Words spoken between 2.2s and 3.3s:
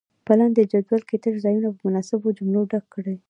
جملو ډک کړئ.